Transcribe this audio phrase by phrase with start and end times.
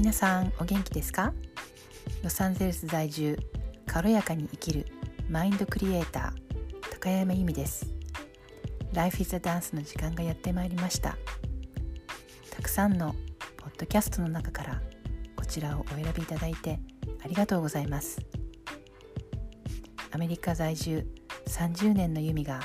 [0.00, 1.34] 皆さんお元気ですか？
[2.24, 3.38] ロサンゼルス在住
[3.86, 4.86] 軽やかに生きる
[5.28, 7.86] マインドクリエイター高山由美です。
[8.94, 11.18] Life is a Dance の時間がやってまいりました。
[12.50, 13.14] たくさんの
[13.58, 14.80] ポッドキャストの中から
[15.36, 16.80] こちらをお選びいただいて
[17.22, 18.22] ありがとうございます。
[20.12, 21.06] アメリカ在住
[21.46, 22.60] 30年の由美が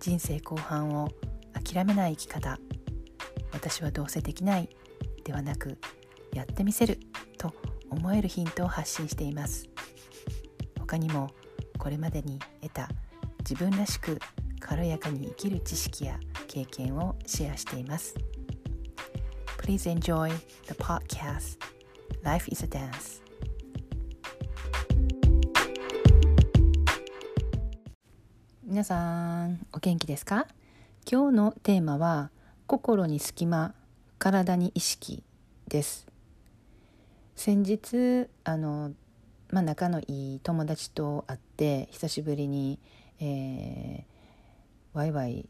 [0.00, 1.10] 人生後半を
[1.52, 2.58] 諦めない生き方。
[3.52, 4.70] 私はどうせできない
[5.24, 5.76] ではなく
[6.34, 6.98] やってみせる
[7.38, 7.54] と
[7.90, 9.68] 思えるヒントを発信しています。
[10.78, 11.30] 他にも
[11.78, 12.88] これまでに得た
[13.38, 14.18] 自分らしく
[14.60, 18.14] 軽やかに生きる知識や経験をシェアしています。
[19.58, 20.28] Please enjoy
[20.66, 21.58] the podcast.
[22.22, 23.22] Life is a Dance.
[28.62, 30.46] 皆さんお元気ですか？
[31.10, 32.30] 今日のテーマは
[32.66, 33.74] 心に隙間
[34.18, 35.22] 体に意識
[35.68, 36.06] です。
[37.36, 38.92] 先日あの、
[39.50, 42.78] まあ、仲のいい友達と会って久しぶりに、
[43.20, 45.46] えー、ワイワイ、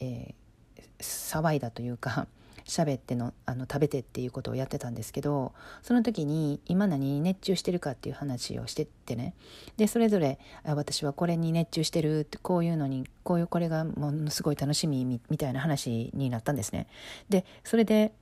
[0.00, 2.26] えー、騒いだというか
[2.64, 9.34] 喋ってのあの食べてっていうことをやってたんですけどその時に今何に熱中してるかっていう話をしてってね
[9.78, 16.88] でそれぞれ私はこれに熱中してるってこういうのにこういうこれがものすごい楽しみみたいな話になったんですね。
[17.30, 18.12] でそれで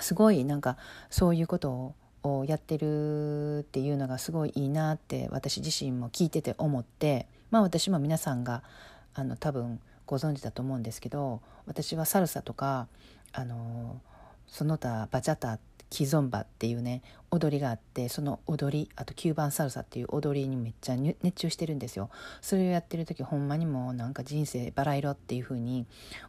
[0.00, 0.76] すごいなんか
[1.10, 8.62] そういうことをやってるっていうのがすごいいいなって私自身も聞いてて思ってまあ私も皆さんが
[9.14, 12.88] あの多分ご存知だと思うんですけど私はサルサとか
[13.32, 14.00] あの
[14.46, 15.58] その他バチャタ
[15.90, 22.10] キゾンバっていうね踊りがあってその踊りあと9番サルサっていう踊りにめっちゃ熱中してるんですよ。
[22.40, 25.86] それをやってる時ほんまにもうなんか人生バラ色っていう風に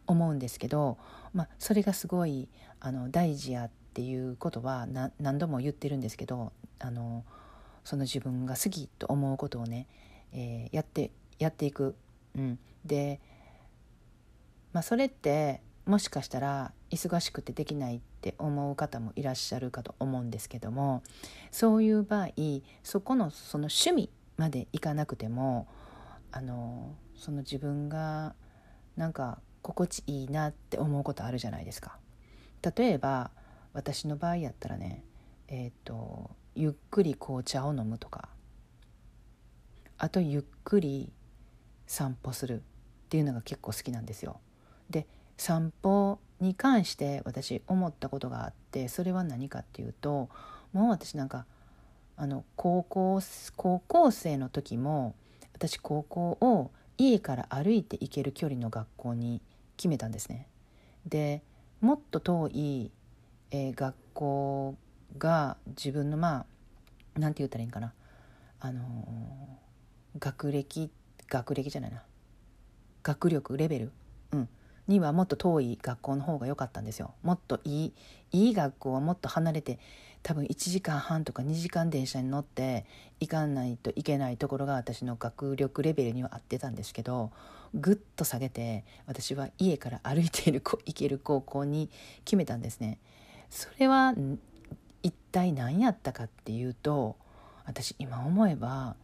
[0.08, 0.97] 思うんですけど、
[1.34, 2.47] まあ、それがすごい
[2.80, 4.88] あの大事やっていうことは
[5.20, 7.23] 何度も言ってるんですけどあの
[7.84, 9.88] その自分が好きと思うことをね、
[10.34, 11.96] えー、やってやっていく、
[12.35, 13.19] うん、で、
[14.74, 21.03] まあ、それってもしかしたら忙しくてできないって思う方もいらっしゃるかと思うんですけども
[21.51, 22.29] そういう場合
[22.84, 25.68] そこのその趣味までいかなくても
[26.31, 28.35] あのその自分が
[28.97, 31.97] なんか心地いいなって思うことあるじゃないですか。
[32.75, 33.31] 例えば
[33.74, 35.03] 私の場合やったらね
[35.47, 38.29] えっ、ー、とゆっくり紅茶を飲むとか
[39.97, 41.12] あとゆっくり
[41.88, 44.40] 散歩するっていうのが結構好きなんですよ。
[44.90, 45.07] で
[45.38, 50.29] 散歩に関して私思ったことがあってそれは何かっていうと
[50.73, 51.46] もう私なんか
[52.18, 53.22] あの高校
[53.56, 55.16] 高校生の時も
[55.53, 59.41] 私高校を家から歩いて行ける距離の学校に
[59.78, 60.47] 決めたんですね。
[61.06, 61.41] で
[61.81, 62.91] もっと遠い、
[63.51, 64.75] えー、学校
[65.18, 66.45] が自分のまあ
[67.18, 67.94] 何て言ったらいいんかな。
[68.62, 70.90] あのー、学歴
[71.28, 72.03] 学歴じゃないな。
[73.03, 73.91] 学力レベル、
[74.31, 74.50] うん、
[74.88, 77.94] にはもっと遠い学校の方が良かったんですよもっといい
[78.31, 79.79] いい学校はもっと離れて
[80.23, 82.85] 多分1時間半とか2時間電車に乗って
[83.19, 87.31] 行かないといけないところが私の学力レベルには合ってたんですけど
[87.75, 91.90] ぐっと下げて私は家から歩いている行ける高校に
[92.24, 92.97] 決めたんですね。
[93.50, 94.16] それは
[95.03, 97.16] 一体何やったかっていうと
[97.66, 98.95] 私今思えば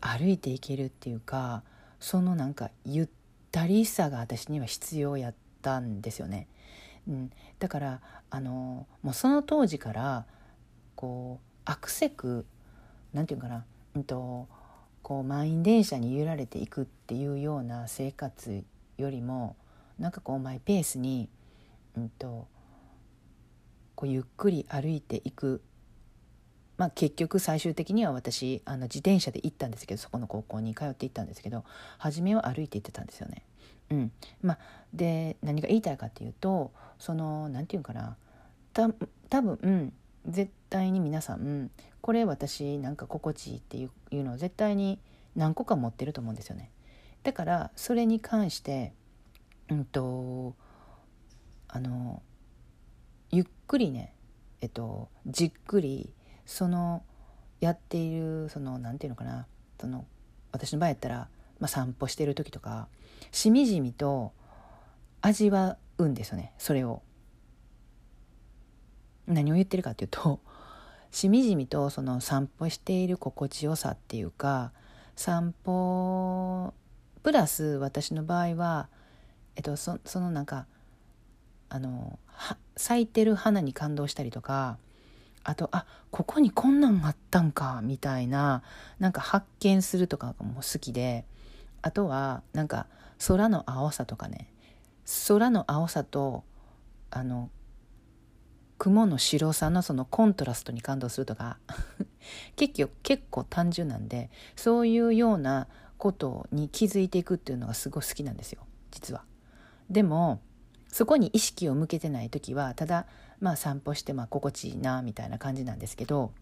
[0.00, 1.62] 歩いていけるっていうか
[2.00, 3.08] そのなんかゆっ
[3.52, 6.46] たりさが私には必要やったんですよね。
[7.08, 8.00] うん、だから
[8.30, 10.26] あのもうその当時から
[10.94, 12.46] こうアクセク
[13.12, 14.48] なんていうかな、うんと、
[15.02, 18.62] こう満員電車に揺られていくっていうような生活
[18.98, 19.56] よりも
[19.98, 21.28] なんかこうマイペースに、
[21.96, 22.46] うんと、
[23.94, 25.62] こうゆっくり歩いていく
[26.80, 31.62] まあ、結局最終的には私あの自転車で行ったんですけどそこの高校に通って行ったんですけど
[31.98, 33.42] 初めは歩いて行ってたんですよね。
[33.90, 34.58] うんまあ、
[34.94, 38.16] で何が言いたいかっていうとその何て言うかな
[38.72, 38.88] た
[39.28, 39.92] 多分、うん、
[40.26, 43.86] 絶対に皆さんこれ私なんか心地いいってい
[44.18, 44.98] うのを絶対に
[45.36, 46.70] 何個か持ってると思うんですよね。
[47.24, 48.94] だからそれに関して
[49.68, 50.54] うんと
[51.68, 52.22] あの
[53.30, 54.14] ゆっくりね
[54.62, 56.14] えっとじっくり
[56.50, 57.04] その
[57.60, 59.46] やっているその何て言うのかな
[59.80, 60.04] その
[60.50, 61.28] 私の場合やったら、
[61.60, 62.88] まあ、散歩してる時とか
[63.30, 64.32] しみじみと
[65.20, 67.02] 味わうんですよねそれを。
[69.28, 70.40] 何を言ってるかっていうと
[71.12, 74.72] しみじみとその散歩している心地よさっていうか
[75.14, 76.74] 散歩
[77.22, 78.88] プラス私の場合は、
[79.54, 80.66] えっと、そそのなんか
[81.68, 82.18] あの
[82.76, 84.78] 咲いてる花に感動したりとか
[85.44, 88.62] あとあここにこんなんあったんかみたいな
[88.98, 91.24] なんか発見するとかも好きで
[91.82, 92.86] あとはなんか
[93.26, 94.52] 空の青さとかね
[95.28, 96.44] 空の青さと
[97.10, 97.50] あの
[98.78, 101.58] 雲の白さのそのコントラストに感動するとか
[102.56, 109.24] 結構結構単純なんでそういうようなことに気づいていくっていうのがすごい好きなんですよ実は。
[109.90, 110.40] でも
[110.92, 113.06] そこに意識を向けてない時はただ
[113.40, 116.32] まあ散歩してまあ心地いいなみたいな感じなんですけど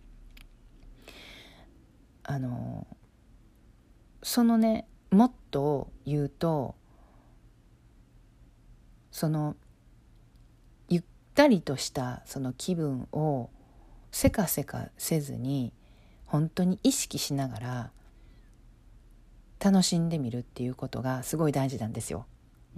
[2.22, 2.86] あの
[4.22, 6.74] そのねもっと言うと
[9.10, 9.56] その
[10.88, 11.02] ゆっ
[11.34, 13.50] たりとしたその気分を
[14.10, 15.72] せかせかせずに
[16.26, 17.90] 本当に意識しながら
[19.60, 22.26] 楽しんでみるっていうことがすごい大事なんですよ。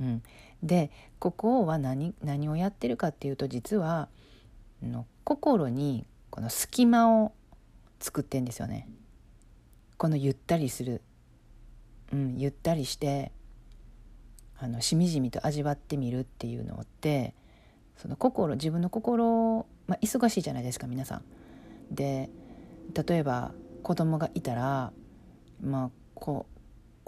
[0.01, 0.23] うん、
[0.63, 4.09] でここは何何をやってるかっていうと実は
[4.83, 7.33] の心にこの隙間を
[8.01, 8.89] 作ってんですよね。
[9.99, 11.03] このゆったりする、
[12.13, 13.33] うん、ゆったりして
[14.59, 17.35] あのしみじみと味わってみるっていうのって
[17.97, 21.23] その心自分の心、まあ、忙しいじゃないですか皆さん。
[21.91, 22.31] で
[22.95, 24.93] 例えば子供がいたら、
[25.63, 26.47] まあ、こ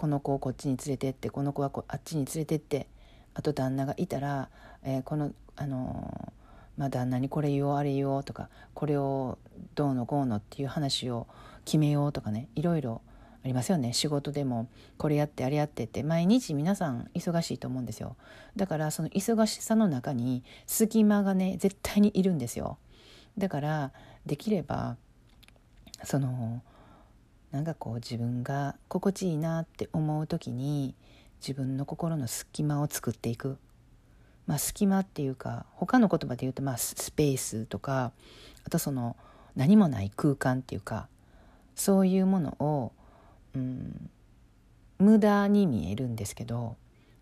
[0.03, 2.89] この子をこっちに連れてってこの子はこあっちに連れてって
[3.35, 4.49] あと旦那がいたら、
[4.83, 9.39] えー、この、あのー、まあ、旦那にこれ言おうあれ言おうとかこれを
[9.77, 11.29] どうのこうのっていう話を
[11.65, 13.01] 決めようとかねいろいろ
[13.45, 13.93] ありますよね。
[13.93, 14.69] 仕事でも
[14.99, 18.17] これやってあれやってって毎日皆さん忙しいと思うんですよ。
[18.57, 22.77] だからその忙しさの中に隙間がね絶対にいるんですよ。
[23.39, 23.93] だから
[24.27, 24.97] できれば
[26.03, 26.61] その
[27.53, 30.95] なんかこう自分が心地いいなって思う時に
[31.41, 33.59] 自分の心の隙間を作っていく、
[34.47, 38.13] まあ、隙間っていうか他の言葉で言うとまあスペースとか
[38.67, 39.17] あとその
[39.55, 41.09] 何もない空間っていうか
[41.75, 42.93] そういうものを、
[43.55, 44.11] うん、
[44.99, 46.77] 無駄に見えるんですけど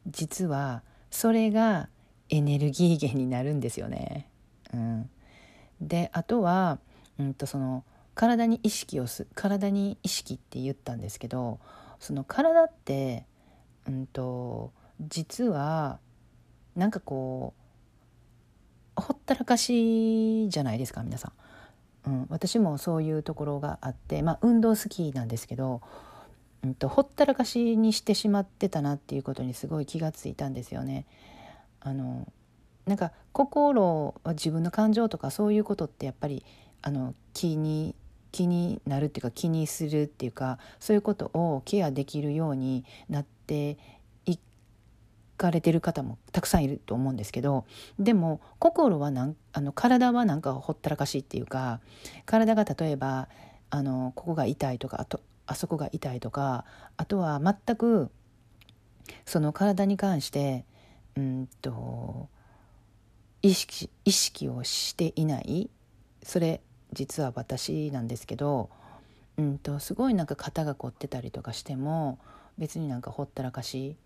[0.06, 1.88] 実はそれが
[2.28, 4.28] エネルギー源になるんですよね。
[4.72, 5.10] うん、
[5.80, 6.78] であとは、
[7.18, 7.84] うんとその
[8.20, 11.58] 体に意識をす体に意識って言ったんですけど
[11.98, 13.24] その体って、
[13.88, 16.00] うんと、実は
[16.76, 17.54] なんかこ
[18.98, 21.32] うほったらかしじゃないですか皆さ
[22.06, 25.80] ん、うん、私もそういうところがあってまあ運動好きなんですけど、
[26.62, 31.06] うんと、ほったらかしにしてしまってたなっていうことにすごい気がついたんですよね。
[31.80, 32.30] あの
[32.84, 36.44] なんか心は自分の感情とかそういうことってやっぱり
[36.82, 37.94] あの気に
[38.32, 43.78] 気になるっていうか気にするっていうかそういうことをケアできるようになって
[44.26, 44.38] い
[45.36, 47.64] かれてる方もたくさんいると思うんですけど
[47.98, 51.80] でも心はなんあの体はなんかほったらかしいっていうか
[52.26, 53.28] 体が例えば
[53.70, 56.64] あのここが痛いとかあとあそこが痛いとか
[56.96, 58.10] あとは全く
[59.24, 60.64] その体に関して
[61.16, 62.28] うんと
[63.42, 65.70] 意識意識をしていない。
[66.22, 66.60] それ
[66.92, 68.70] 実は私なんですけど、
[69.38, 72.18] うんと、すごいなんか肩が凝ってたりとかしても
[72.58, 73.96] 別になんかほったらかし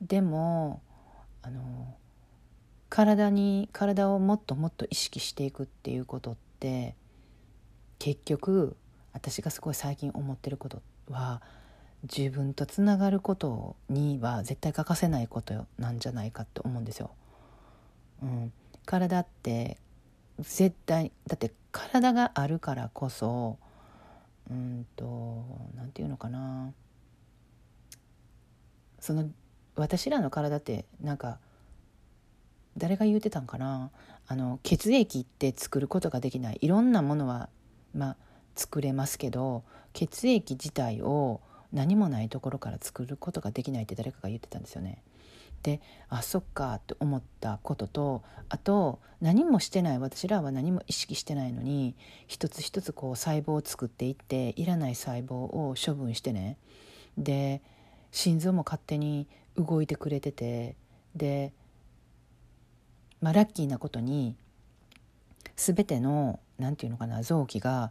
[0.00, 0.80] でも
[1.42, 1.94] あの
[2.88, 6.94] 体に体をもっともっと意識していくっていうことって
[7.98, 8.76] 結局
[9.12, 11.40] 私がすごい最近思ってることは
[12.02, 17.10] 自分とつながることには絶対欠かせないことなんじゃないかって思うんですよ。
[18.22, 18.52] うん、
[18.84, 19.78] 体って
[20.38, 23.58] 絶対だって体があるからこそ
[24.50, 25.44] うんと
[25.76, 26.72] 何て言うのかな。
[29.00, 29.28] その
[29.76, 31.38] 私らの体ってなんか
[32.76, 33.90] 誰が言うてたんかな。
[34.28, 36.58] あの血液って作ることができない。
[36.60, 37.48] いろんなものは
[37.94, 38.16] まあ
[38.54, 41.40] 作れますけど血液自体を
[41.72, 45.02] 何もないところから作ることができないって誰かが言ってたんですよね。
[45.66, 51.96] であそっかって思ったこととあと何もしてない私らは何も意識してないのに
[52.28, 56.56] 一つ一つこう細胞を作っていっていらない細胞を処分してね
[57.18, 57.62] で
[58.12, 60.76] 心臓も勝手に動いてくれてて
[61.16, 61.52] で、
[63.20, 64.36] まあ、ラッキーなことに
[65.56, 67.90] 全ての何て言うのかな臓器が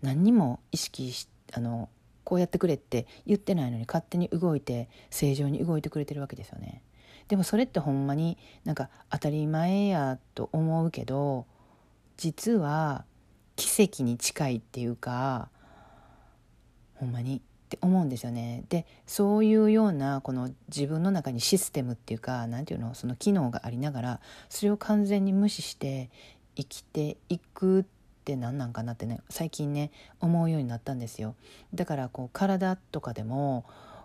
[0.00, 1.88] 何にも意識しあの
[2.22, 6.82] こうやってくれって言ってないのに勝手に動いて正常に動いてくれてるわけですよね。
[7.28, 11.46] でもそれってほんまになんか当たり前やと思うけど
[12.16, 13.04] 実は
[13.56, 15.48] 奇跡に近いっていうか
[16.94, 18.64] ほんまにって思うんですよね。
[18.68, 26.10] でそういうようなこの自分の中にシステムっていうか何て言うのその機能がありながらそれを完全に無視して
[26.54, 27.84] 生きていくっ
[28.24, 29.90] て何なんかなってね最近ね
[30.20, 31.34] 思うようになったんですよ。
[31.74, 33.64] だからこう体とかでも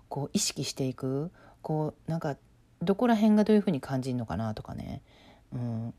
[0.10, 2.38] こう意識していくこうなんか
[2.82, 5.02] どこら辺がどういうふうに感じるのかなとかね。
[5.54, 5.94] うん、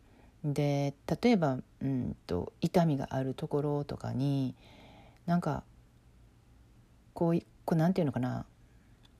[0.45, 4.55] で例えば、うんと痛みがあるところとかに
[5.27, 5.63] なんか
[7.15, 8.47] こうこうなんていうのかな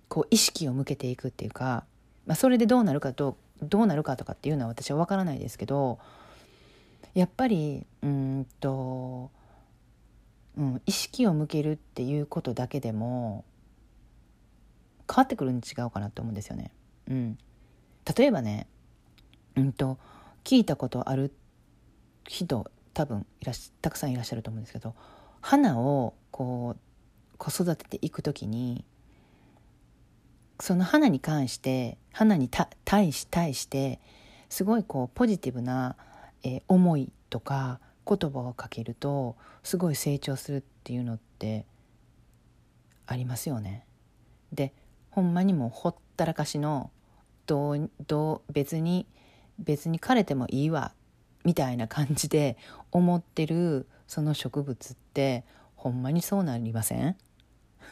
[0.09, 1.85] こう意識を向けていくっていうか、
[2.27, 5.99] まあ、それでどうなるかとどうなるかとかっていうのは私は分からないですけど
[7.15, 9.31] やっぱりうんと、
[10.57, 13.45] うん、意識を向けるっていうことだけでも
[15.09, 16.71] 変わってくるに違うかなと思うんですよね。
[17.09, 17.39] うん、
[18.17, 18.67] 例えばね、
[19.57, 19.99] うんと、
[20.45, 21.33] 聞いたことある
[22.27, 24.95] 人多分いらしたくさんいらっしゃると思うんですけど
[25.41, 26.81] 花をこう
[27.39, 28.85] 子育てていく時に
[30.61, 32.49] その花に関して花に
[32.85, 34.01] 対し対して
[34.49, 35.97] すごいこうポジティブな、
[36.45, 41.67] えー、思いとか言葉をかけるとすごい成長するっていうのって
[43.07, 43.87] ありますよね。
[44.53, 44.73] で
[45.11, 46.91] ほんまにもうほったらかしの
[47.47, 49.07] どうどう別に
[49.59, 50.93] 別に枯れてもいいわ
[51.45, 52.57] みたいな感じで
[52.91, 55.45] 思ってるその植物って
[55.77, 57.17] ほんまにそうなりません？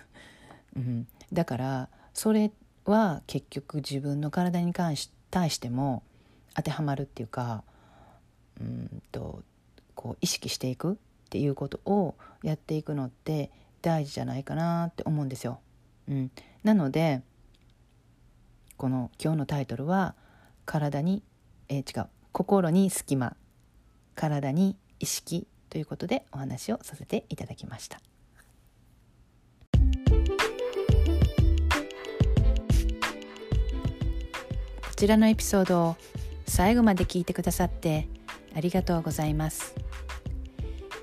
[0.76, 2.52] うん、だからそれ
[2.84, 6.02] は結局自分の体に関し対しても
[6.54, 7.62] 当てはまるっていうか
[8.60, 9.42] うんと
[9.94, 10.96] こう意識していくっ
[11.30, 13.50] ていうことをやっていくのって
[13.82, 15.60] 大事じゃないかなって思うんですよ。
[16.08, 16.30] うん、
[16.64, 17.22] なので
[18.80, 20.14] この今日のタイトルは
[20.64, 21.22] 「体に、
[21.68, 23.36] えー、違う心に隙間
[24.14, 28.00] 体に意識」ということでお話をさせていただきました。
[34.80, 35.96] こちらのエピソードを
[36.46, 38.08] 最後まで聞いてくださって
[38.56, 39.74] ありがとうございます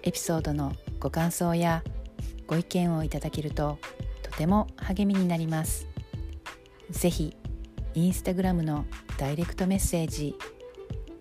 [0.01, 1.83] エピソードのご感想や
[2.47, 3.79] ご意見をいただけると
[4.23, 5.87] とても励みになります
[6.91, 7.35] ぜひ
[7.97, 8.85] インスタグラムの
[9.17, 10.35] ダイレクトメッセージ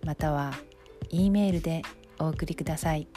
[0.05, 0.53] または
[1.09, 1.81] E メールで
[2.19, 3.07] お送りください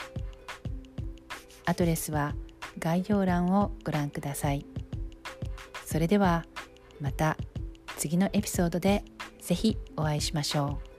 [1.65, 2.33] アドレスは
[2.79, 4.65] 概要欄をご覧ください
[5.85, 6.43] それでは
[6.99, 7.37] また
[7.97, 9.05] 次のエピソードで
[9.39, 10.90] ぜひお会いしましょう。